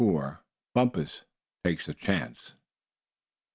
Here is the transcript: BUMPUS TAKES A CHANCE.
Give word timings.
BUMPUS 0.73 1.25
TAKES 1.63 1.89
A 1.89 1.93
CHANCE. 1.93 2.53